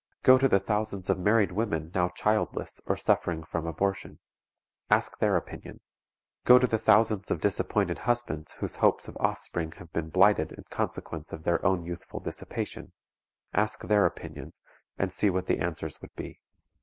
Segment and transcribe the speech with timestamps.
[0.23, 4.17] Go to the thousands of married women now childless or suffering from abortion;
[4.89, 5.79] ask their opinion.
[6.43, 10.63] Go to the thousands of disappointed husbands whose hopes of offspring have been blighted in
[10.71, 12.93] consequence of their own youthful dissipation;
[13.53, 14.53] ask their opinion,
[14.97, 16.39] and see what the answers would be.